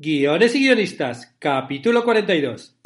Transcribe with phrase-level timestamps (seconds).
[0.00, 2.76] Guiones y guionistas, capítulo 42.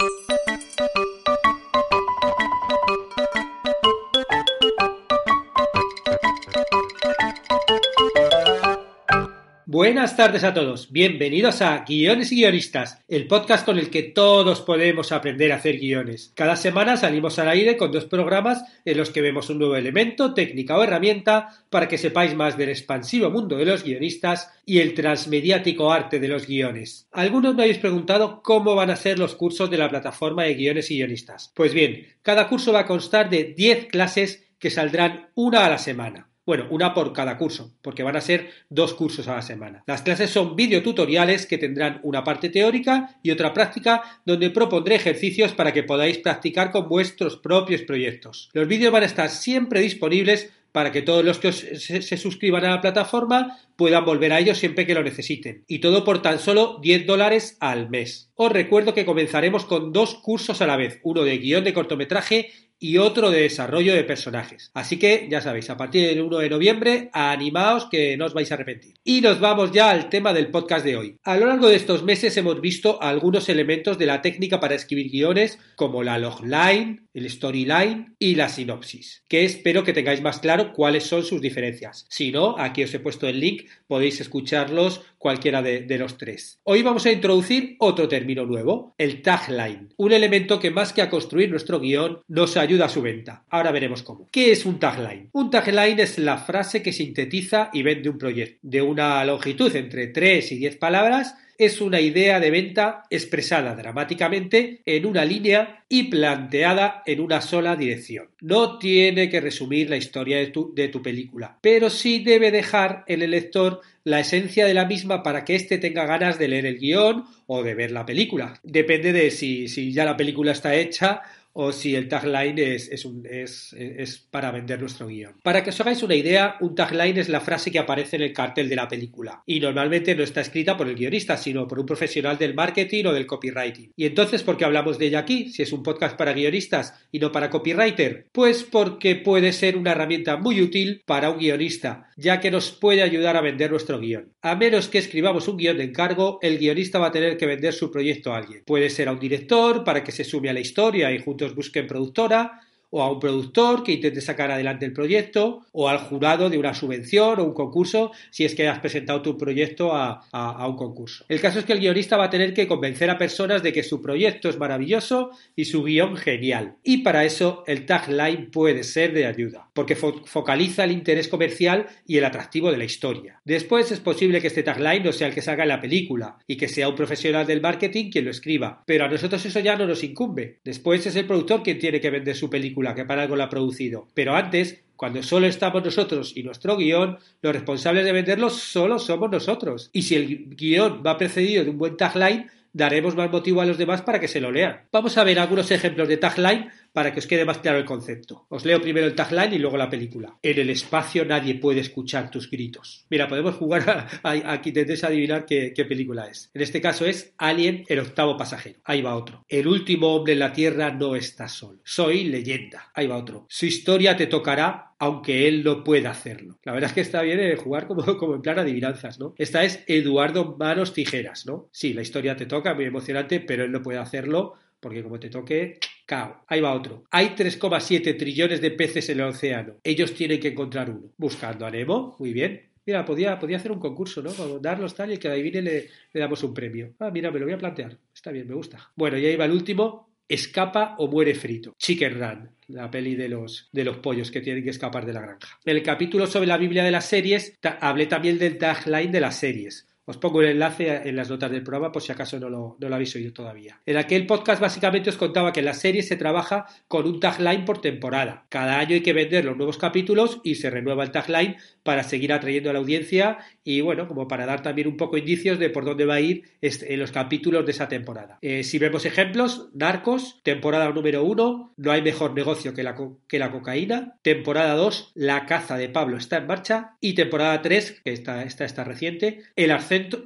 [9.72, 14.60] Buenas tardes a todos, bienvenidos a Guiones y Guionistas, el podcast con el que todos
[14.60, 16.30] podemos aprender a hacer guiones.
[16.34, 20.34] Cada semana salimos al aire con dos programas en los que vemos un nuevo elemento,
[20.34, 24.92] técnica o herramienta para que sepáis más del expansivo mundo de los guionistas y el
[24.92, 27.08] transmediático arte de los guiones.
[27.10, 30.90] Algunos me habéis preguntado cómo van a ser los cursos de la plataforma de guiones
[30.90, 31.50] y guionistas.
[31.54, 35.78] Pues bien, cada curso va a constar de 10 clases que saldrán una a la
[35.78, 36.28] semana.
[36.44, 39.84] Bueno, una por cada curso, porque van a ser dos cursos a la semana.
[39.86, 45.52] Las clases son videotutoriales que tendrán una parte teórica y otra práctica donde propondré ejercicios
[45.52, 48.50] para que podáis practicar con vuestros propios proyectos.
[48.54, 52.70] Los vídeos van a estar siempre disponibles para que todos los que se, suscriban a
[52.70, 55.64] la plataforma puedan volver a ellos siempre que lo necesiten.
[55.68, 58.30] Y todo por tan solo 10 dólares al mes.
[58.34, 62.50] Os recuerdo que comenzaremos con dos cursos a la vez, uno de guion de cortometraje
[62.82, 64.72] y otro de desarrollo de personajes.
[64.74, 68.50] Así que ya sabéis, a partir del 1 de noviembre, animaos que no os vais
[68.50, 68.94] a arrepentir.
[69.04, 71.16] Y nos vamos ya al tema del podcast de hoy.
[71.22, 75.12] A lo largo de estos meses hemos visto algunos elementos de la técnica para escribir
[75.12, 80.72] guiones, como la logline, el storyline y la sinopsis, que espero que tengáis más claro
[80.72, 82.06] cuáles son sus diferencias.
[82.08, 86.58] Si no, aquí os he puesto el link, podéis escucharlos cualquiera de, los tres.
[86.64, 91.08] Hoy vamos a introducir otro término nuevo, el tagline, un elemento que más que a
[91.08, 93.44] construir nuestro guion nos ayuda a su venta.
[93.48, 94.28] Ahora veremos cómo.
[94.32, 95.30] ¿Qué es un tagline?
[95.32, 100.08] Un tagline es la frase que sintetiza y vende un proyecto, de una longitud entre
[100.08, 106.04] 3 y 10 palabras es una idea de venta expresada dramáticamente en una línea y
[106.04, 108.28] planteada en una sola dirección.
[108.40, 113.32] No tiene que resumir la historia de tu, película, pero sí debe dejar en el
[113.32, 117.24] lector la esencia de la misma para que éste tenga ganas de leer el guion
[117.46, 118.58] o de ver la película.
[118.62, 123.06] Depende de si, si ya la película está hecha o si el tagline es, es,
[123.24, 125.34] es, es, para vender nuestro guion.
[125.42, 128.32] Para que os hagáis una idea, un tagline es la frase que aparece en el
[128.32, 131.86] cartel de la película y normalmente no está escrita por el guionista, sino por un
[131.86, 133.92] profesional del marketing o del copywriting.
[133.96, 135.50] ¿Y entonces por qué hablamos de ella aquí?
[135.50, 138.26] Si es un podcast para guionistas y no para copywriter.
[138.32, 143.02] Pues porque puede ser una herramienta muy útil para un guionista, ya que nos puede
[143.02, 144.32] ayudar a vender nuestro guion.
[144.40, 147.72] A menos que escribamos un guion de encargo, el guionista va a tener que vender
[147.72, 148.62] su proyecto a alguien.
[148.64, 151.86] Puede ser a un director para que se sume a la historia y junto busquen
[151.90, 152.60] productora
[152.94, 156.74] o a un productor que intente sacar adelante el proyecto, o al jurado de una
[156.74, 161.24] subvención o un concurso si es que has presentado tu proyecto a, a, un concurso.
[161.28, 163.82] El caso es que el guionista va a tener que convencer a personas de que
[163.82, 166.76] su proyecto es maravilloso y su guion genial.
[166.84, 171.86] Y para eso el tagline puede ser de ayuda, porque fo focaliza el interés comercial
[172.06, 173.40] y el atractivo de la historia.
[173.44, 176.58] Después es posible que este tagline no sea el que salga en la película y
[176.58, 179.86] que sea un profesional del marketing quien lo escriba, pero a nosotros eso ya no
[179.86, 180.60] nos incumbe.
[180.62, 183.48] Después es el productor quien tiene que vender su película que para algo lo ha
[183.48, 184.08] producido.
[184.14, 189.30] Pero antes, cuando solo estamos nosotros y nuestro guion, los responsables de venderlo solo somos
[189.30, 189.90] nosotros.
[189.92, 193.78] Y si el guion va precedido de un buen tagline, daremos más motivo a los
[193.78, 194.82] demás para que se lo lean.
[194.92, 198.46] Vamos a ver algunos ejemplos de tagline para que os quede más claro el concepto.
[198.48, 200.38] Os leo primero el tagline y luego la película.
[200.42, 203.06] En el espacio nadie puede escuchar tus gritos.
[203.10, 203.88] Mira, podemos jugar
[204.22, 204.60] a, a, a
[205.08, 206.50] adivinar qué, qué, película es.
[206.54, 208.80] En este caso es Alien, el octavo pasajero.
[208.84, 209.44] Ahí va otro.
[209.48, 211.80] El último hombre en la Tierra no está solo.
[211.84, 212.90] Soy leyenda.
[212.94, 213.46] Ahí va otro.
[213.48, 216.60] Su historia te tocará aunque él no pueda hacerlo.
[216.62, 219.34] La verdad es que está bien eh, jugar como, como en plan adivinanzas, ¿no?
[219.36, 221.68] Esta es Eduardo Manos Tijeras, ¿no?
[221.72, 225.30] Sí, la historia te toca, muy emocionante, pero él no puede hacerlo porque como te
[225.30, 226.44] toque, cao.
[226.46, 227.04] Ahí va otro.
[227.10, 229.74] Hay 3,7 trillones de peces en el océano.
[229.82, 231.12] Ellos tienen que encontrar uno.
[231.16, 232.70] Buscando a Nemo, muy bien.
[232.84, 234.32] Mira, podía, podía hacer un concurso, ¿no?
[234.58, 236.94] Darlos tal y el que adivine le, le damos un premio.
[236.98, 237.96] Ah, mira, me lo voy a plantear.
[238.12, 238.90] Está bien, me gusta.
[238.96, 240.08] Bueno, y ahí va el último.
[240.28, 241.74] Escapa o muere frito.
[241.78, 245.20] Chicken Run, la peli de los, de los pollos que tienen que escapar de la
[245.20, 245.58] granja.
[245.64, 249.38] En el capítulo sobre la Biblia de las series, hablé también del tagline de las
[249.38, 252.76] series Os pongo el enlace en las notas del programa por si acaso no lo,
[252.80, 253.80] no lo habéis oído todavía.
[253.86, 257.64] En aquel podcast básicamente os contaba que en la serie se trabaja con un tagline
[257.64, 258.46] por temporada.
[258.48, 262.32] Cada año hay que vender los nuevos capítulos y se renueva el tagline para seguir
[262.32, 265.84] atrayendo a la audiencia y bueno, como para dar también un poco indicios de por
[265.84, 268.38] dónde va a ir en los capítulos de esa temporada.
[268.42, 272.96] Eh, si vemos ejemplos, Narcos, temporada número 1, no hay mejor negocio que la,
[273.28, 278.02] que la cocaína, temporada 2, la caza de Pablo está en marcha y temporada 3,
[278.04, 279.70] que está, esta está reciente, el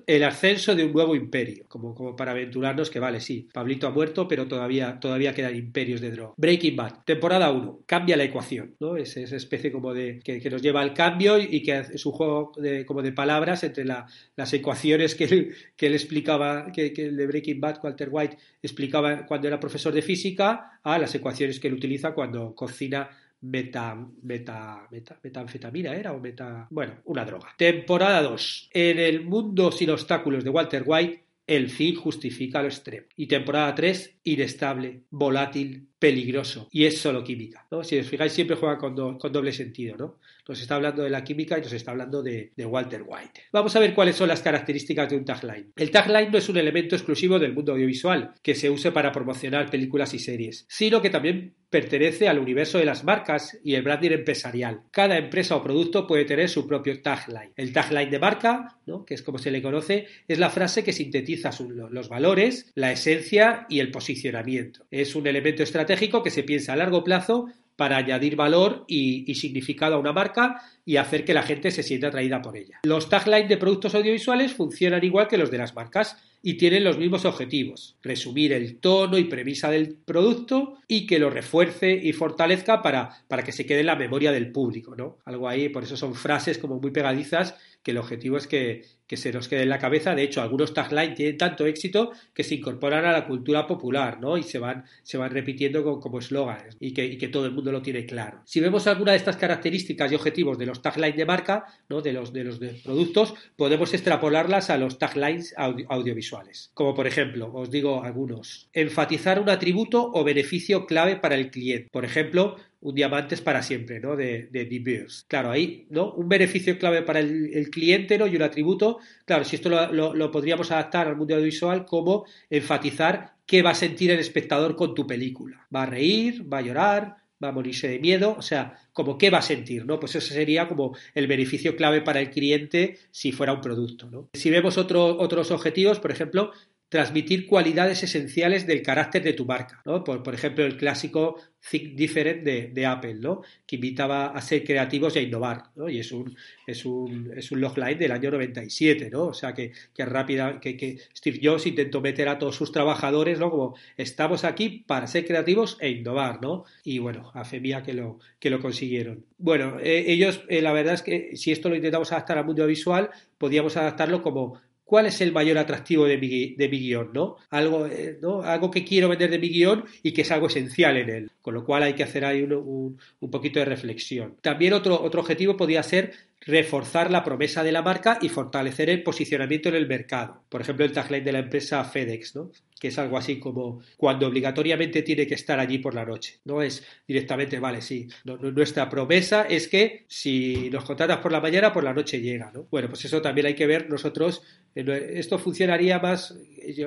[0.07, 3.91] el ascenso de un nuevo imperio, como, como para aventurarnos que vale, sí, Pablito ha
[3.91, 6.35] muerto, pero todavía, todavía quedan imperios de droga.
[6.37, 8.97] Breaking Bad, temporada 1, cambia la ecuación, ¿no?
[8.97, 12.13] Es esa especie como de que, que nos lleva al cambio y que es un
[12.13, 17.17] juego de, como de palabras entre las ecuaciones que él, que él explicaba, que, el
[17.17, 21.69] de Breaking Bad, Walter White, explicaba cuando era profesor de física, a las ecuaciones que
[21.69, 23.09] él utiliza cuando cocina
[23.41, 27.55] meta, meta, meta, metanfetamina era o meta, bueno, una droga.
[27.57, 28.71] Temporada 2.
[28.73, 33.07] En el mundo sin obstáculos de Walter White, el fin justifica lo extremo.
[33.17, 36.69] Y temporada 3, inestable, volátil, peligroso.
[36.71, 37.67] Y es solo química.
[37.71, 37.83] ¿no?
[37.83, 39.97] Si os fijáis, siempre juega con, con doble sentido.
[39.97, 40.19] ¿no?
[40.49, 43.43] Nos está hablando de la química y nos está hablando de, Walter White.
[43.53, 45.73] Vamos a ver cuáles son las características de un tagline.
[45.77, 49.71] El tagline no es un elemento exclusivo del mundo audiovisual que se use para promocionar
[49.71, 54.13] películas y series, sino que también pertenece al universo de las marcas y el branding
[54.13, 54.83] empresarial.
[54.91, 57.53] Cada empresa o producto puede tener su propio tagline.
[57.57, 59.05] El tagline de marca, ¿no?
[59.05, 61.51] que es como se le conoce, es la frase que sintetiza
[61.91, 64.87] los valores, la esencia y el posicionamiento.
[64.91, 67.47] Es un elemento estratégico que se piensa a largo plazo
[67.77, 72.09] para añadir valor y, significado a una marca y hacer que la gente se sienta
[72.09, 72.81] atraída por ella.
[72.85, 76.97] Los taglines de productos audiovisuales funcionan igual que los de las marcas y tienen los
[76.97, 82.83] mismos objetivos, resumir el tono y premisa del producto y que lo refuerce y fortalezca
[82.83, 85.19] para, para que se quede en la memoria del público, ¿no?
[85.25, 87.57] Algo ahí, por eso son frases como muy pegadizas
[87.87, 90.17] que el objetivo es que, se nos quede en la cabeza.
[90.17, 94.37] De hecho, algunos taglines tienen tanto éxito que se incorporan a la cultura popular, ¿no?
[94.37, 97.83] Y se van, se van repitiendo como eslóganes y que, que, todo el mundo lo
[97.83, 98.43] tiene claro.
[98.45, 102.03] Si vemos alguna de estas características y objetivos de los taglines de marca, ¿no?
[102.03, 106.73] De los, de los productos, podemos extrapolarlas a los taglines audiovisuales.
[106.75, 108.69] Como por ejemplo, os digo algunos.
[108.73, 111.89] Enfatizar un atributo o beneficio clave para el cliente.
[111.93, 114.17] Por ejemplo, un diamante es para siempre, ¿no?
[114.17, 116.13] De, de De Claro, ahí, ¿no?
[116.13, 118.27] Un beneficio clave para el, cliente, ¿no?
[118.27, 118.99] Y un atributo.
[119.25, 124.11] Claro, si esto lo, podríamos adaptar al mundo audiovisual como enfatizar qué va a sentir
[124.11, 125.67] el espectador con tu película.
[125.75, 126.45] ¿Va a reír?
[126.53, 127.17] ¿Va a llorar?
[127.43, 130.01] va a morirse de miedo, o sea, como qué va a sentir, ¿no?
[130.01, 134.31] Pues ese sería como el beneficio clave para el cliente si fuera un producto, ¿no?
[134.33, 136.53] Si vemos otros objetivos, por ejemplo,
[136.89, 140.05] transmitir cualidades esenciales del carácter de tu marca, ¿no?
[140.05, 141.37] Por, ejemplo, el clásico
[141.69, 143.43] Think Different de, Apple, ¿no?
[143.67, 145.89] Que invitaba a ser creativos y a innovar, ¿no?
[145.89, 149.27] Y es un, es un, es un logline del año 97, ¿no?
[149.27, 153.41] O sea, que, que rápida, que, que, Steve Jobs intentó meter a todos sus trabajadores,
[153.41, 153.51] ¿no?
[153.51, 156.65] Como estamos aquí para ser creativos e innovar, ¿no?
[156.85, 159.25] Y bueno, a fe mía que lo, que lo consiguieron.
[159.39, 162.65] Bueno, eh, ellos, eh, la verdad es que si esto lo intentamos adaptar al mundo
[162.65, 167.37] visual, podíamos adaptarlo como cuál es el mayor atractivo de mi, de mi guion, ¿no?
[167.51, 168.43] Algo, eh, ¿no?
[168.43, 171.55] Algo que quiero vender de mi guion y que es algo esencial en él, con
[171.55, 174.37] lo cual hay que hacer ahí un, un, poquito de reflexión.
[174.41, 176.13] También otro, otro objetivo podría ser
[176.47, 180.45] reforzar la promesa de la marca y fortalecer el posicionamiento en el mercado.
[180.49, 182.53] Por ejemplo, el tagline de la empresa FedEx, ¿no?
[182.79, 186.41] que es algo así como cuando obligatoriamente tiene que estar allí por la noche.
[186.45, 188.07] No es directamente, vale, sí.
[188.25, 192.53] nuestra promesa es que si nos contratas por la mañana, por la noche llega.
[192.53, 192.69] ¿no?
[192.71, 194.43] Bueno, pues eso también hay que ver nosotros.
[194.75, 196.37] Esto funcionaría más,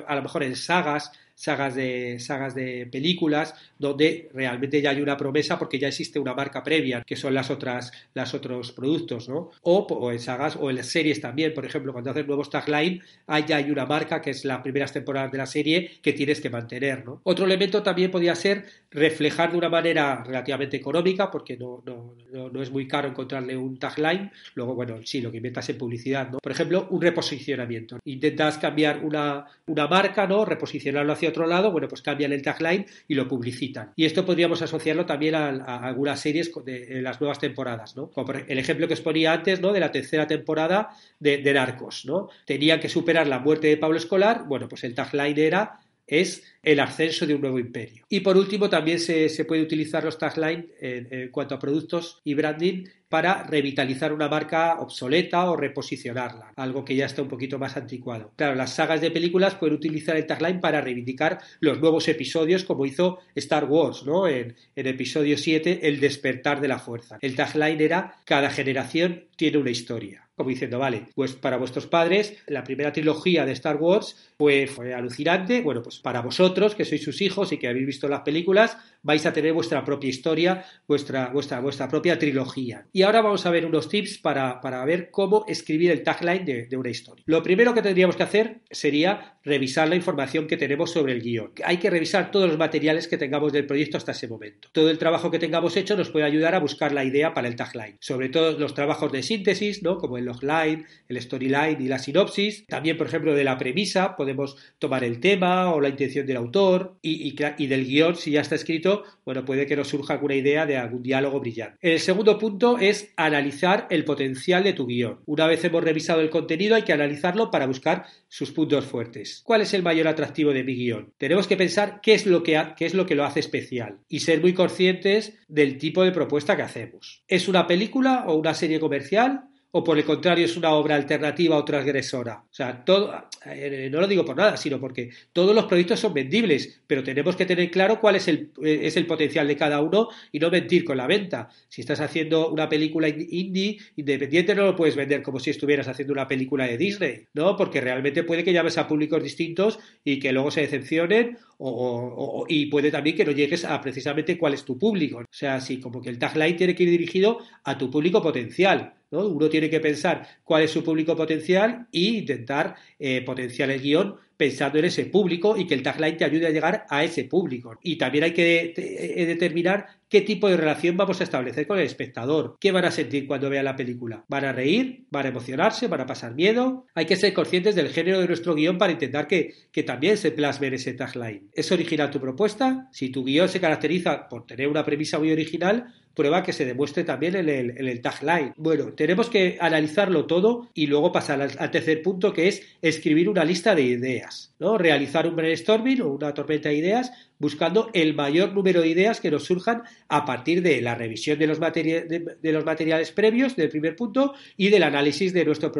[0.06, 5.16] a lo mejor en sagas, sagas de, sagas de películas donde realmente ya hay una
[5.16, 9.50] promesa porque ya existe una marca previa, que son las otras, las otros productos, ¿no?
[9.62, 13.56] O, en sagas o en series también, por ejemplo, cuando hacen nuevos tagline, hay ya
[13.56, 17.06] hay una marca que es las primeras temporadas de la serie que tienes que mantener,
[17.06, 17.22] ¿no?
[17.24, 22.16] Otro elemento también podría ser reflejar de una manera relativamente económica, porque no, no,
[22.50, 26.28] no, es muy caro encontrarle un tagline, luego, bueno, sí, lo que inventas en publicidad,
[26.28, 26.38] ¿no?
[26.38, 27.98] Por ejemplo, un reposicionamiento.
[28.04, 30.44] Intentas cambiar una, una marca, ¿no?
[30.44, 33.92] Reposicionarlo hacia otro lado, bueno, pues cambian el tagline y lo publicitan.
[33.96, 38.10] Y esto podríamos asociarlo también a, algunas series de, las nuevas temporadas, ¿no?
[38.10, 39.72] Como el ejemplo que os ponía antes, ¿no?
[39.72, 42.28] De la tercera temporada de, de Narcos, ¿no?
[42.44, 46.80] Tenían que superar la muerte de Pablo Escolar, bueno, pues el tagline era es el
[46.80, 48.04] ascenso de un nuevo imperio.
[48.08, 52.84] Y por último, también se, puede utilizar los taglines en, cuanto a productos y branding
[53.08, 58.32] para revitalizar una marca obsoleta o reposicionarla, algo que ya está un poquito más anticuado.
[58.36, 62.86] Claro, las sagas de películas pueden utilizar el tagline para reivindicar los nuevos episodios, como
[62.86, 64.28] hizo Star Wars, ¿no?
[64.28, 67.18] En, en episodio 7, El despertar de la fuerza.
[67.20, 70.29] El tagline era Cada generación tiene una historia.
[70.40, 74.94] Como diciendo, vale, pues para vuestros padres la primera trilogía de Star Wars fue, fue
[74.94, 78.78] alucinante, bueno, pues para vosotros, que sois sus hijos y que habéis visto las películas,
[79.02, 82.86] vais a tener vuestra propia historia, vuestra, vuestra, vuestra propia trilogía.
[82.90, 86.66] Y ahora vamos a ver unos tips para, para ver cómo escribir el tagline de,
[86.66, 87.22] de, una historia.
[87.26, 91.52] Lo primero que tendríamos que hacer sería revisar la información que tenemos sobre el guion.
[91.64, 94.68] Hay que revisar todos los materiales que tengamos del proyecto hasta ese momento.
[94.72, 97.56] Todo el trabajo que tengamos hecho nos puede ayudar a buscar la idea para el
[97.56, 97.98] tagline.
[98.00, 99.98] Sobre todo los trabajos de síntesis, ¿no?
[99.98, 102.66] como el logline, el storyline y la sinopsis.
[102.66, 106.96] También, por ejemplo, de la premisa, podemos tomar el tema o la intención del autor
[107.02, 107.34] y,
[107.66, 111.02] del guion, si ya está escrito, bueno, puede que nos surja alguna idea de algún
[111.02, 111.76] diálogo brillante.
[111.80, 115.20] El segundo punto es analizar el potencial de tu guion.
[115.26, 119.42] Una vez hemos revisado el contenido, hay que analizarlo para buscar sus puntos fuertes.
[119.44, 121.12] ¿Cuál es el mayor atractivo de mi guion?
[121.18, 124.20] Tenemos que pensar qué es lo que, qué es lo, que lo hace especial y
[124.20, 127.22] ser muy conscientes del tipo de propuesta que hacemos.
[127.28, 129.49] ¿Es una película o una serie comercial?
[129.72, 132.44] O por el contrario es una obra alternativa o transgresora.
[132.44, 133.12] O sea, todo,
[133.46, 137.36] eh, no lo digo por nada, sino porque todos los proyectos son vendibles, pero tenemos
[137.36, 140.50] que tener claro cuál es el, eh, es el potencial de cada uno y no
[140.50, 141.48] mentir con la venta.
[141.68, 146.12] Si estás haciendo una película indie, independiente, no lo puedes vender como si estuvieras haciendo
[146.12, 147.56] una película de Disney, ¿no?
[147.56, 152.66] Porque realmente puede que llames a públicos distintos y que luego se decepcionen o, y
[152.66, 155.18] puede también que no llegues a precisamente cuál es tu público.
[155.18, 158.94] O sea, así como que el tagline tiene que ir dirigido a tu público potencial.
[159.10, 159.26] ¿No?
[159.26, 164.16] Uno tiene que pensar cuál es su público potencial e intentar eh, potenciar el guion
[164.40, 167.78] pensando en ese público y que el tagline te ayude a llegar a ese público.
[167.82, 171.84] Y también hay que de, determinar qué tipo de relación vamos a establecer con el
[171.84, 172.56] espectador.
[172.58, 174.24] ¿Qué van a sentir cuando vean la película?
[174.28, 175.04] ¿Van a reír?
[175.10, 175.88] ¿Van a emocionarse?
[175.88, 176.86] ¿Van a pasar miedo?
[176.94, 180.32] Hay que ser conscientes del género de nuestro guion para intentar que, que también se
[180.32, 181.50] plasme en ese tagline.
[181.52, 182.88] ¿Es original tu propuesta?
[182.92, 187.02] Si tu guion se caracteriza por tener una premisa muy original, prueba que se demuestre
[187.02, 188.52] también en el, en el, tagline.
[188.58, 193.30] Bueno, tenemos que analizarlo todo y luego pasar al, al, tercer punto que es escribir
[193.30, 194.76] una lista de ideas, ¿no?
[194.76, 197.10] Realizar un brainstorming o una tormenta de ideas
[197.40, 201.46] buscando el mayor número de ideas que nos surjan a partir de la revisión de
[201.48, 205.72] los, materiales previos del primer punto y del análisis de nuestro,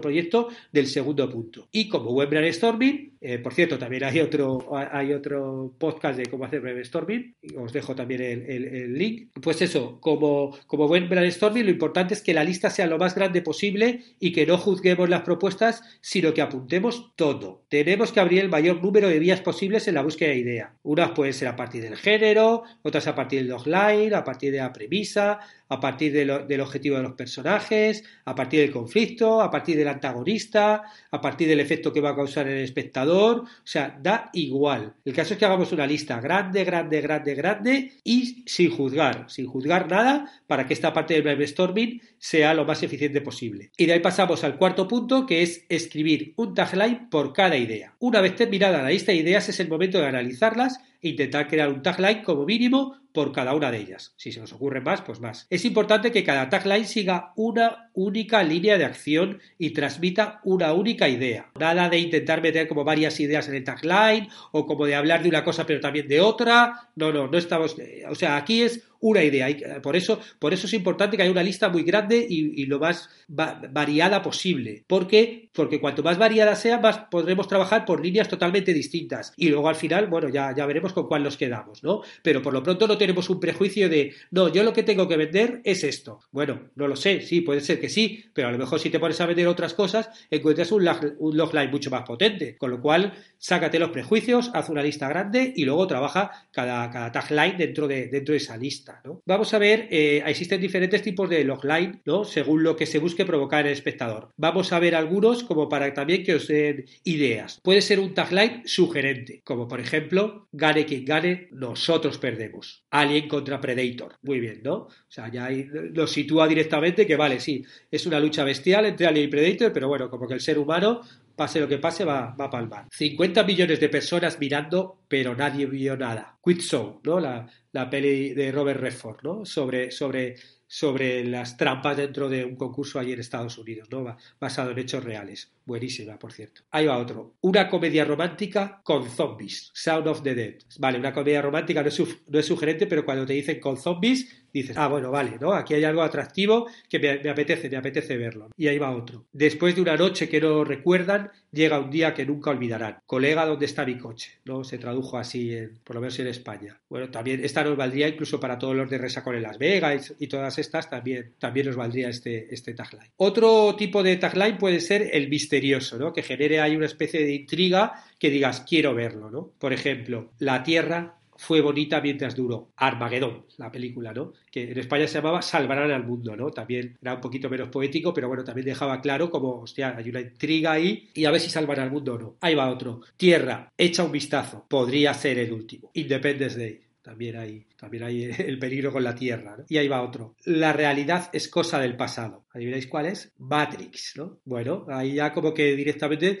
[0.00, 1.68] proyecto del segundo punto.
[1.70, 7.36] Y como buen brainstorming, eh, por cierto, también hay otro, podcast de cómo hacer brainstorming,
[7.56, 9.28] os dejo también el link.
[9.40, 13.14] Pues eso, como, como buen brainstorming, lo importante es que la lista sea lo más
[13.14, 17.64] grande posible y que no juzguemos las propuestas, sino que apuntemos todo.
[17.68, 20.77] Tenemos que abrir el mayor número de vías posibles en la búsqueda de idea.
[20.82, 24.58] Unas pueden ser a partir del género, otras a partir del logline, a partir de
[24.58, 29.40] la premisa, a partir de lo, del objetivo de los personajes, a partir del conflicto,
[29.40, 33.40] a partir del antagonista, a partir del efecto que va a causar en el espectador.
[33.40, 34.94] O sea, da igual.
[35.04, 39.46] El caso es que hagamos una lista grande, grande, grande, grande y sin juzgar, sin
[39.46, 43.70] juzgar nada para que esta parte del brainstorming sea lo más eficiente posible.
[43.76, 47.94] Y de ahí pasamos al cuarto punto, que es escribir un tagline por cada idea.
[47.98, 51.82] Una vez terminada la lista de ideas es el momento de analizarlas intentar crear un
[51.82, 54.14] tagline como mínimo por cada una de ellas.
[54.16, 55.46] Si se nos ocurre más, pues más.
[55.50, 61.08] Es importante que cada tagline siga una única línea de acción y transmita una única
[61.08, 61.50] idea.
[61.58, 65.30] Nada de intentar meter como varias ideas en el tagline o como de hablar de
[65.30, 66.90] una cosa pero también de otra.
[66.94, 67.76] No, no, no estamos.
[68.08, 69.48] O sea, aquí es una idea.
[69.82, 72.78] Por eso, por eso es importante que haya una lista muy grande y, y lo
[72.78, 74.84] más va variada posible.
[74.86, 79.32] Porque, porque cuanto más variada sea, más podremos trabajar por líneas totalmente distintas.
[79.36, 82.02] Y luego al final, bueno, ya, ya veremos con cuál nos quedamos, ¿no?
[82.22, 85.16] Pero por lo pronto no tenemos un prejuicio de, no, yo lo que tengo que
[85.16, 86.20] vender es esto.
[86.30, 89.00] Bueno, no lo sé, sí, puede ser que sí, pero a lo mejor si te
[89.00, 92.56] pones a vender otras cosas, encuentras un, log, un logline mucho más potente.
[92.56, 97.12] Con lo cual, sácate los prejuicios, haz una lista grande y luego trabaja cada, cada
[97.12, 98.87] tagline dentro de, dentro de esa lista.
[99.26, 102.24] Vamos a ver, eh, existen diferentes tipos de logline, ¿no?
[102.24, 104.30] según lo que se busque provocar el espectador.
[104.36, 107.60] Vamos a ver algunos como para también que os den ideas.
[107.62, 112.84] Puede ser un tagline sugerente, como por ejemplo, gane quien gane, nosotros perdemos.
[112.90, 114.16] Alien contra Predator.
[114.22, 114.74] Muy bien, ¿no?
[114.74, 119.06] O sea, ya ahí lo sitúa directamente que vale, sí, es una lucha bestial entre
[119.06, 121.02] Alien y Predator, pero bueno, como que el ser humano
[121.38, 122.88] pase lo que pase, va, va a palmar.
[122.90, 126.36] 50 millones de personas mirando, pero nadie vio nada.
[126.44, 127.20] Quit Show, ¿no?
[127.20, 129.44] La, la peli de Robert Redford, ¿no?
[129.44, 130.34] Sobre, sobre,
[130.66, 134.16] sobre las trampas dentro de un concurso allí en Estados Unidos, ¿no?
[134.40, 135.52] Basado en hechos reales.
[135.64, 136.62] Buenísima, por cierto.
[136.72, 137.36] Ahí va otro.
[137.42, 139.70] Una comedia romántica con zombies.
[139.74, 140.56] Sound of the Dead.
[140.78, 144.37] Vale, una comedia romántica no es, no es sugerente, pero cuando te dicen con zombies,
[144.52, 145.52] dices, ah, bueno, vale, ¿no?
[145.52, 148.48] Aquí hay algo atractivo que me, apetece, me apetece verlo.
[148.56, 149.26] Y ahí va otro.
[149.32, 152.98] Después de una noche que no recuerdan, llega un día que nunca olvidarán.
[153.06, 154.38] Colega, ¿dónde está mi coche?
[154.44, 154.64] ¿No?
[154.64, 156.78] Se tradujo así, en, por lo menos en España.
[156.88, 160.26] Bueno, también esta nos valdría incluso para todos los de Resacón en Las Vegas y,
[160.26, 163.10] todas estas, también, también nos valdría este, este tagline.
[163.16, 166.12] Otro tipo de tagline puede ser el misterioso, ¿no?
[166.12, 169.52] Que genere ahí una especie de intriga que digas, quiero verlo, ¿no?
[169.58, 172.72] Por ejemplo, la Tierra fue bonita mientras duró.
[172.76, 174.32] Armagedón, la película, ¿no?
[174.50, 176.50] Que en España se llamaba Salvarán al mundo, ¿no?
[176.50, 180.20] También era un poquito menos poético, pero bueno, también dejaba claro como, hostia, hay una
[180.20, 182.36] intriga ahí y a ver si salvará al mundo o no.
[182.40, 183.00] Ahí va otro.
[183.16, 184.66] Tierra, echa un vistazo.
[184.68, 185.90] Podría ser el último.
[185.94, 186.80] Independence Day.
[187.08, 189.56] También hay, también hay el peligro con la Tierra.
[189.56, 189.64] ¿no?
[189.68, 190.34] Y ahí va otro.
[190.44, 192.44] La realidad es cosa del pasado.
[192.52, 193.32] ¿Adivináis cuál es?
[193.38, 194.40] Matrix, ¿no?
[194.44, 196.38] Bueno, ahí ya como que directamente en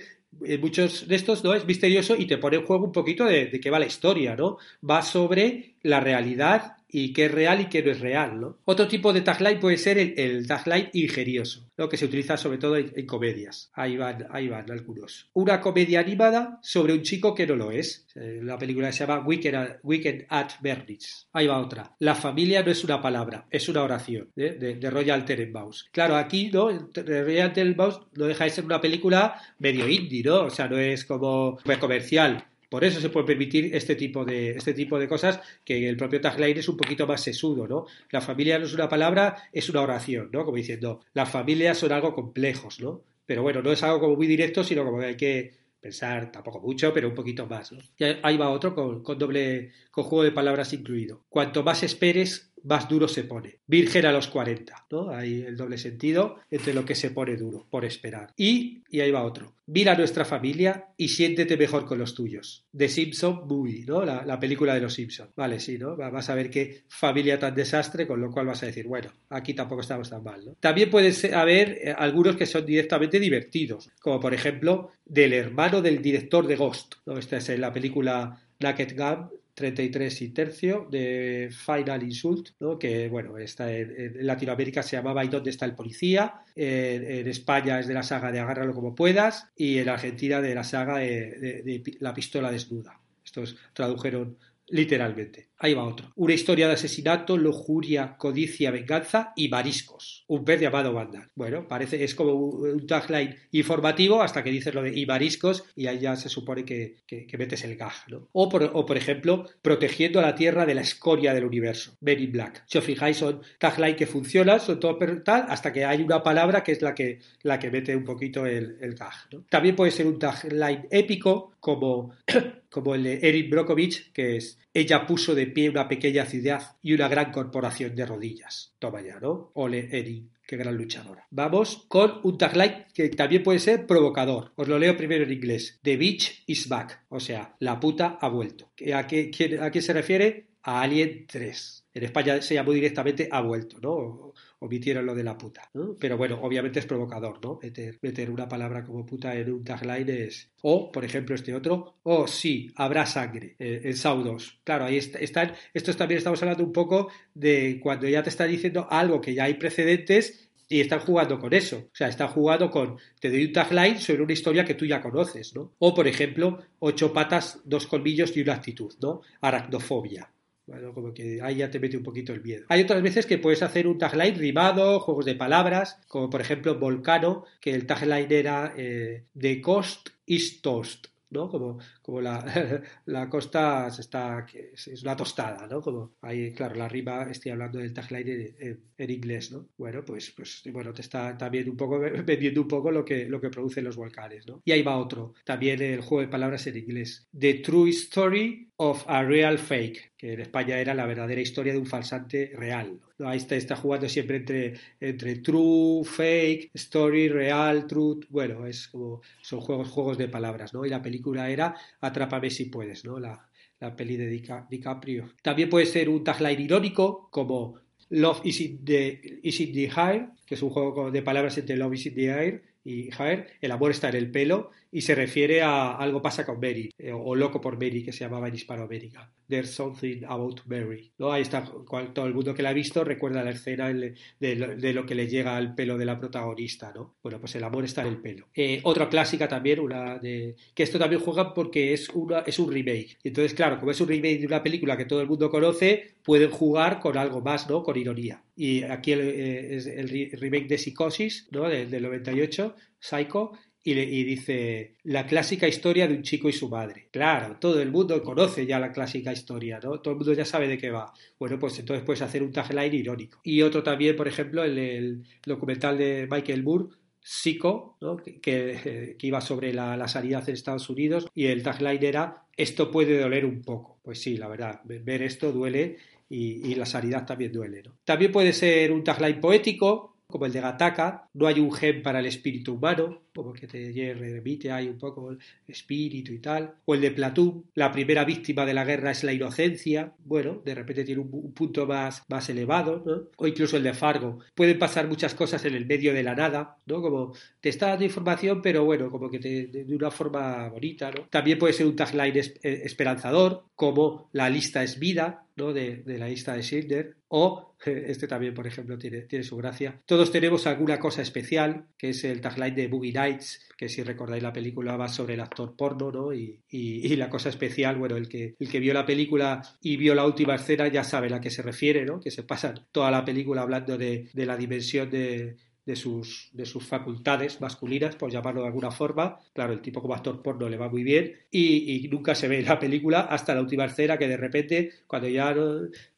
[0.60, 3.60] muchos de estos no es misterioso y te pone en juego un poquito de, de
[3.60, 4.58] qué va la historia, ¿no?
[4.88, 8.40] Va sobre la realidad y qué es real y qué no es real.
[8.40, 8.58] ¿no?
[8.64, 12.76] Otro tipo de tagline puede ser el, tagline ingenioso, lo que se utiliza sobre todo
[12.76, 13.70] en, comedias.
[13.74, 15.30] Ahí van, ahí van algunos.
[15.34, 18.06] Una comedia animada sobre un chico que no lo es.
[18.14, 21.28] Eh, la película se llama Weekend, at Bernie's.
[21.32, 21.94] Ahí va otra.
[21.98, 24.56] La familia no es una palabra, es una oración ¿eh?
[24.58, 25.88] de, Royal Tenenbaums.
[25.92, 26.70] Claro, aquí ¿no?
[26.94, 30.44] Royal Tenenbaums no deja de ser una película medio indie, ¿no?
[30.44, 34.74] O sea, no es como comercial por eso se puede permitir este tipo de, este
[34.74, 37.86] tipo de cosas que el propio tagline es un poquito más sesudo, ¿no?
[38.10, 40.44] La familia no es una palabra, es una oración, ¿no?
[40.44, 43.02] Como diciendo, las familias son algo complejos, ¿no?
[43.26, 46.60] Pero bueno, no es algo como muy directo, sino como que hay que pensar tampoco
[46.60, 47.72] mucho, pero un poquito más.
[47.98, 51.24] Y ahí va otro con, con, doble, con juego de palabras incluido.
[51.28, 53.58] Cuanto más esperes, más duro se pone.
[53.66, 55.10] Virgen a los 40, ¿no?
[55.10, 58.32] Hay el doble sentido entre lo que se pone duro, por esperar.
[58.36, 59.54] Y, y ahí va otro.
[59.66, 62.64] Mira a nuestra familia y siéntete mejor con los tuyos.
[62.74, 64.04] The Simpson Movie, ¿no?
[64.04, 65.30] La, película de los Simpsons.
[65.36, 65.94] Vale, sí, ¿no?
[65.94, 69.52] Vas a ver qué familia tan desastre, con lo cual vas a decir, bueno, aquí
[69.52, 70.54] tampoco estamos tan mal, ¿no?
[70.58, 76.00] También puede haber eh, algunos que son directamente divertidos, como por ejemplo del hermano del
[76.00, 77.18] director de Ghost, ¿no?
[77.18, 83.72] Esta es la película Naked Gun 33 y tercio de Final Insult, que bueno, está
[83.72, 86.42] en, Latinoamérica se llamaba ¿Y dónde está el policía?
[86.54, 90.62] En, España es de la saga de Agárralo como puedas y en Argentina de la
[90.62, 93.00] saga de La pistola desnuda.
[93.24, 94.38] Estos tradujeron
[94.68, 95.47] literalmente.
[95.60, 96.12] Ahí va otro.
[96.14, 100.24] Una historia de asesinato, lujuria, codicia, venganza y mariscos.
[100.28, 101.30] Un pez llamado Banda.
[101.34, 105.88] Bueno, parece, es como un tagline informativo hasta que dices lo de y mariscos y
[105.88, 106.96] ahí ya se supone que,
[107.36, 108.28] metes el gag, ¿no?
[108.32, 111.96] O por, o por, ejemplo, protegiendo a la Tierra de la escoria del universo.
[112.06, 112.64] In Black.
[112.66, 116.62] Si os fijáis, son tagline que funcionan, son todo tal, hasta que hay una palabra
[116.62, 118.94] que es la que, la que mete un poquito el, el
[119.32, 119.44] ¿no?
[119.48, 122.12] También puede ser un tagline épico como,
[122.70, 126.92] como el de Erin Brockovich, que es ella puso de pie una pequeña ciudad y
[126.92, 128.74] una gran corporación de rodillas.
[128.78, 129.50] Toma ya, ¿no?
[129.54, 131.26] Ole, Erin, qué gran luchadora.
[131.30, 134.52] Vamos con un tagline que también puede ser provocador.
[134.56, 135.78] Os lo leo primero en inglés.
[135.82, 137.04] The bitch is back.
[137.08, 138.72] O sea, la puta ha vuelto.
[138.94, 140.48] ¿A qué, a qué se refiere?
[140.62, 141.86] A Alien 3.
[141.94, 144.32] En España se llamó directamente ha vuelto, ¿no?
[144.60, 145.70] Omitieron lo de la puta.
[145.98, 147.58] Pero bueno, obviamente es provocador, ¿no?
[148.02, 150.50] Meter, una palabra como puta en un tagline es.
[150.62, 154.60] O, por ejemplo, este otro, oh sí, habrá sangre eh, en Saudos.
[154.64, 155.54] Claro, ahí están.
[155.72, 159.44] Estos también estamos hablando un poco de cuando ya te está diciendo algo que ya
[159.44, 161.78] hay precedentes y están jugando con eso.
[161.78, 165.00] O sea, están jugando con, te doy un tagline sobre una historia que tú ya
[165.00, 165.74] conoces, ¿no?
[165.78, 169.22] O, por ejemplo, ocho patas, dos colmillos y una actitud, ¿no?
[169.40, 170.30] Aracnofobia.
[170.68, 172.66] Bueno, como que ahí ya te mete un poquito el miedo.
[172.68, 176.78] Hay otras veces que puedes hacer un tagline rimado, juegos de palabras, como por ejemplo
[176.78, 181.06] Volcano, que el tagline era eh, The Cost is Toast.
[181.30, 181.48] ¿no?
[181.48, 182.44] Como, como la,
[183.06, 185.80] la costa se está, es una tostada, ¿no?
[185.80, 188.54] Como ahí, claro, la rima, estoy hablando del tagline
[188.96, 189.68] en, inglés, ¿no?
[189.76, 193.40] Bueno, pues, pues, bueno, te está también un poco vendiendo un poco lo que, lo
[193.40, 194.62] que producen los volcanes, ¿no?
[194.64, 197.26] Y ahí va otro, también el juego de palabras en inglés.
[197.38, 201.80] The True Story of a Real Fake, que en España era la verdadera historia de
[201.80, 203.00] un falsante real.
[203.18, 208.26] Ahí está, está, jugando siempre entre, entre true, fake, story, real, truth.
[208.28, 210.86] Bueno, es como son juegos, juegos de palabras, ¿no?
[210.86, 213.18] Y la película era Atrápame si puedes, ¿no?
[213.18, 213.48] La,
[213.80, 214.28] la peli de
[214.70, 215.32] DiCaprio.
[215.42, 220.28] También puede ser un tagline irónico como Love is in the, is in the Air,
[220.46, 223.70] que es un juego de palabras entre Love is in the Air y Javier, el
[223.70, 227.34] amor está en el pelo y se refiere a algo pasa con Mary eh, o
[227.34, 229.30] loco por Mary que se llamaba en Hispanoamérica.
[229.46, 231.12] There's something about Mary.
[231.18, 231.30] ¿no?
[231.30, 231.70] Ahí está,
[232.14, 235.56] todo el mundo que la ha visto recuerda la escena de, lo que le llega
[235.56, 236.90] al pelo de la protagonista.
[236.94, 237.16] ¿no?
[237.22, 238.46] Bueno, pues el amor está en el pelo.
[238.54, 242.72] Eh, otra clásica también, una de que esto también juega porque es, una, es un
[242.72, 243.18] remake.
[243.22, 246.50] Entonces, claro, como es un remake de una película que todo el mundo conoce, pueden
[246.50, 247.82] jugar con algo más, ¿no?
[247.82, 248.42] Con ironía.
[248.60, 251.68] Y aquí eh, es el remake de Psicosis, ¿no?
[251.68, 253.52] Del, del 98, Psycho,
[253.84, 257.08] y, dice la clásica historia de un chico y su madre.
[257.12, 260.00] Claro, todo el mundo conoce ya la clásica historia, ¿no?
[260.00, 261.12] Todo el mundo ya sabe de qué va.
[261.38, 263.38] Bueno, pues entonces puedes hacer un tagline irónico.
[263.44, 266.86] Y otro también, por ejemplo, el, el documental de Michael Moore,
[267.20, 268.16] Psico, ¿no?
[268.16, 273.44] que, iba sobre la, sanidad en Estados Unidos y el tagline era esto puede doler
[273.44, 273.98] un poco.
[274.02, 277.82] Pues sí, la verdad, ver esto duele y, la sanidad también duele.
[277.82, 277.96] ¿no?
[278.04, 282.20] También puede ser un tagline poético, como el de Gataka, no hay un gen para
[282.20, 286.94] el espíritu humano, como que te remite ahí un poco el espíritu y tal, o
[286.94, 291.04] el de Platón, la primera víctima de la guerra es la inocencia, bueno, de repente
[291.04, 295.64] tiene un, punto más, más elevado, o incluso el de Fargo, pueden pasar muchas cosas
[295.64, 297.00] en el medio de la nada, ¿no?
[297.00, 301.22] Como te está dando información, pero bueno, como que te, de una forma bonita, ¿no?
[301.30, 305.74] También puede ser un tagline eh, esperanzador, como la lista es vida, ¿no?
[305.74, 310.00] de, de la lista de Schindler, o este también, por ejemplo, tiene, tiene su gracia.
[310.06, 314.42] Todos tenemos alguna cosa especial, que es el tagline de Boogie Nights, que si recordáis
[314.42, 316.32] la película va sobre el actor porno, ¿no?
[316.32, 320.14] Y, y, la cosa especial, bueno, el que, el que vio la película y vio
[320.14, 322.20] la última escena ya sabe a la que se refiere, ¿no?
[322.20, 325.56] Que se pasa toda la película hablando de, de la dimensión de,
[325.88, 329.38] de sus, de sus facultades masculinas, por llamarlo de alguna forma.
[329.54, 332.66] Claro, el tipo como actor porno le va muy bien y, nunca se ve en
[332.66, 335.56] la película hasta la última escena que de repente, cuando ya,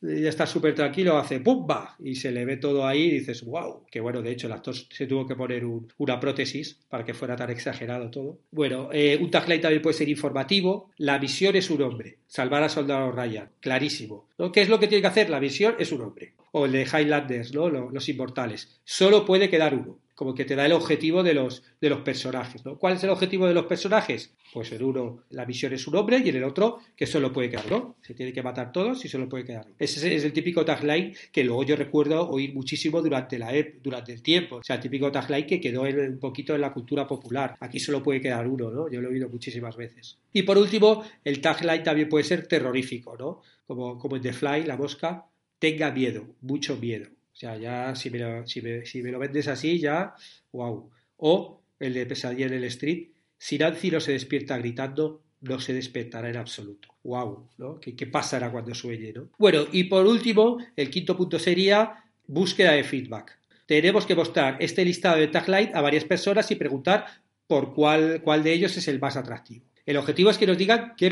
[0.01, 1.95] ya está súper tranquilo, hace ¡pumba!
[2.01, 3.87] y se le ve todo ahí y dices ¡wow!
[3.89, 7.37] Que bueno, de hecho el actor se tuvo que poner una prótesis para que fuera
[7.37, 8.41] tan exagerado todo.
[8.51, 10.91] Bueno, eh, un tagline también puede ser informativo.
[10.97, 12.19] La visión es un hombre.
[12.27, 13.51] Salvar a Soldado Ryan.
[13.61, 14.27] Clarísimo.
[14.37, 14.51] ¿no?
[14.51, 15.31] ¿Qué es lo que tiene que hacer?
[15.31, 17.55] La visión es un hombre o el de Highlanders.
[17.55, 18.81] Los, inmortales.
[18.85, 21.63] Solo puede quedar uno, como que te da el objetivo de los,
[22.05, 22.63] personajes.
[22.79, 24.35] ¿Cuál es el objetivo de los personajes?
[24.53, 27.51] Pues en uno la misión es un hombre y en el otro que solo puede
[27.51, 27.97] quedar uno.
[28.03, 29.77] Se tiene que matar todos y solo puede quedar uno.
[29.79, 34.23] Ese es el típico tagline que luego yo recuerdo oír muchísimo durante, la, durante el
[34.23, 34.57] tiempo.
[34.57, 37.57] O sea, el típico tagline que quedó un poquito en la cultura popular.
[37.61, 38.91] Aquí solo puede quedar uno, ¿no?
[38.91, 40.19] Yo lo he oído muchísimas veces.
[40.33, 43.43] Y por último, el tagline también puede ser terrorífico.
[43.67, 45.27] Como, como en The Fly, la mosca,
[45.61, 47.09] tenga miedo, mucho miedo.
[47.33, 50.15] O sea, ya si me lo, si me, lo vendes así, ya,
[50.51, 50.91] wow.
[51.19, 55.73] O el de Pesadilla en el Street, si Nancy no se despierta gritando, no se
[55.73, 56.89] despertará en absoluto.
[57.05, 57.49] ¡Wow!
[57.59, 57.81] ¿no?
[57.81, 59.13] ¿Qué, pasará cuando sueñe?
[59.13, 59.31] ¿no?
[59.39, 63.39] Bueno, y por último, el quinto punto sería búsqueda de feedback.
[63.65, 67.07] Tenemos que mostrar este listado de tagline a varias personas y preguntar
[67.47, 69.65] por cuál, cuál de ellos es el más atractivo.
[69.87, 71.11] El objetivo es que nos digan qué,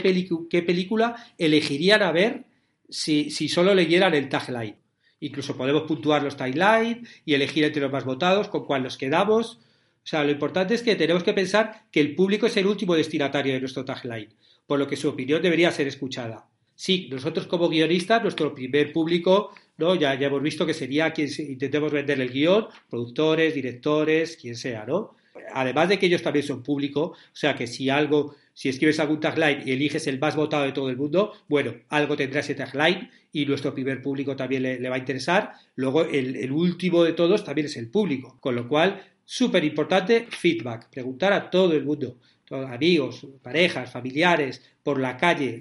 [0.51, 2.45] qué película elegirían a ver
[2.89, 4.77] si, si solo leyeran el tagline.
[5.21, 9.57] Incluso podemos puntuar los taglines y elegir entre los más votados con cuál nos quedamos.
[9.57, 12.95] O sea, lo importante es que tenemos que pensar que el público es el último
[12.95, 14.33] destinatario de nuestro tagline,
[14.67, 16.47] por lo que su opinión debería ser escuchada.
[16.75, 19.97] Sí, nosotros como guionistas, nuestro primer público, ¿no?
[19.97, 24.87] Ya, ya hemos visto que sería quien intentemos vender el guion, productores, directores, quien sea,
[24.87, 25.17] ¿no?
[25.53, 29.21] Además de que ellos también son público, o sea que si algo si escribes algún
[29.21, 33.09] tagline y eliges el más votado de todo el mundo, bueno, algo tendrá ese tagline
[33.33, 35.53] y nuestro primer público también le, va a interesar.
[35.77, 40.91] Luego, el, último de todos también es el público, con lo cual, súper importante, feedback,
[40.91, 42.17] preguntar a todo el mundo,
[42.51, 45.61] amigos, parejas, familiares, por la calle,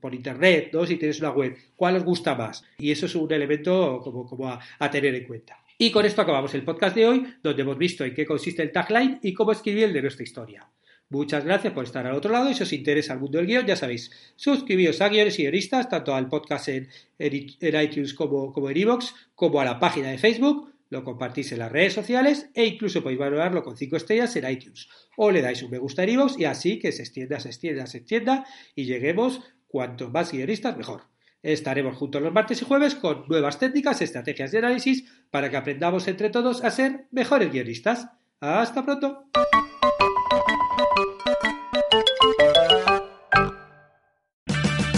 [0.00, 0.86] por internet, ¿no?
[0.86, 2.62] si tienes una web, cuál os gusta más.
[2.78, 5.58] Y eso es un elemento como, como a, a tener en cuenta.
[5.78, 8.72] Y con esto acabamos el podcast de hoy, donde hemos visto en qué consiste el
[8.72, 10.70] tagline y cómo escribir el de nuestra historia.
[11.10, 13.66] Muchas gracias por estar al otro lado y si os interesa el mundo del guion,
[13.66, 19.12] ya sabéis, suscribíos a Guiones y Guionistas, tanto al podcast en, iTunes como, en iVoox,
[19.34, 23.20] como a la página de Facebook, lo compartís en las redes sociales e incluso podéis
[23.20, 24.88] valorarlo con 5 estrellas en iTunes.
[25.16, 27.86] O le dais un me gusta en iVoox y así que se extienda, se extienda,
[27.86, 31.02] se extienda y lleguemos cuanto más guionistas mejor.
[31.46, 36.08] Estaremos juntos los martes y jueves con nuevas técnicas, estrategias de análisis para que aprendamos
[36.08, 38.08] entre todos a ser mejores guionistas.
[38.40, 39.28] Hasta pronto.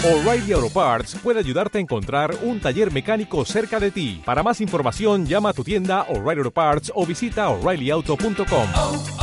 [0.03, 4.19] O'Reilly Auto Parts puede ayudarte a encontrar un taller mecánico cerca de ti.
[4.25, 9.18] Para más información, llama a tu tienda O'Reilly Auto Parts o visita oreillyauto.com.